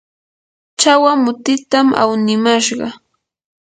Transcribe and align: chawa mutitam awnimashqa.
chawa 0.79 1.11
mutitam 1.23 1.87
awnimashqa. 2.01 2.87